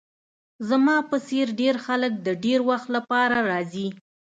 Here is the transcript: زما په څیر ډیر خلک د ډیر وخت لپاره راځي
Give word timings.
زما 0.69 0.95
په 1.09 1.17
څیر 1.27 1.47
ډیر 1.59 1.75
خلک 1.85 2.11
د 2.25 2.27
ډیر 2.43 2.59
وخت 2.69 2.87
لپاره 2.95 3.37
راځي 3.49 3.87